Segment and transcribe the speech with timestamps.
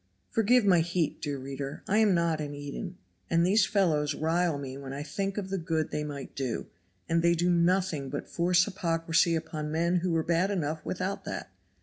[0.31, 1.83] Forgive my heat, dear reader.
[1.87, 2.97] I am not an Eden,
[3.29, 6.65] and these fellows rile me when I think of the good they might do,
[7.07, 11.51] and they do nothing but force hypocrisy upon men who were bad enough without that.